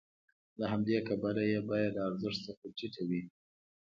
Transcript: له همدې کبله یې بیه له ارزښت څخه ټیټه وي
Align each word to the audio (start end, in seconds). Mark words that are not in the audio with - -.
له 0.59 0.65
همدې 0.71 0.99
کبله 1.07 1.43
یې 1.51 1.59
بیه 1.67 1.89
له 1.95 2.01
ارزښت 2.09 2.39
څخه 2.47 2.65
ټیټه 2.77 3.01
وي 3.09 3.21